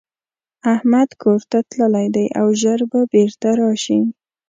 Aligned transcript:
احمدکورته 0.73 1.57
تللی 1.71 2.07
دی 2.15 2.25
او 2.39 2.47
ژر 2.61 2.79
به 2.91 2.99
بيرته 3.13 3.49
راشي. 3.59 3.99